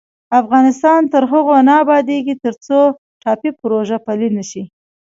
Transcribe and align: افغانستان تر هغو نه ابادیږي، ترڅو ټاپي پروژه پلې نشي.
افغانستان 0.41 1.01
تر 1.13 1.23
هغو 1.31 1.55
نه 1.67 1.73
ابادیږي، 1.83 2.35
ترڅو 2.43 2.79
ټاپي 3.21 3.49
پروژه 3.61 3.97
پلې 4.05 4.27
نشي. 4.37 4.63